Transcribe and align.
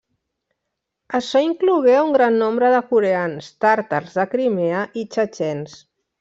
Açò 1.19 1.41
inclogué 1.47 1.93
a 1.97 1.99
un 2.05 2.13
gran 2.15 2.39
nombre 2.45 2.71
de 2.77 2.79
coreans, 2.95 3.51
tàrtars 3.67 4.17
de 4.21 4.27
Crimea, 4.33 4.83
i 5.03 5.05
Txetxens. 5.13 5.79